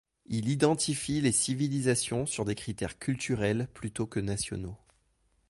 [0.25, 4.75] Il identifie les civilisations sur des critères culturels plutôt que nationaux.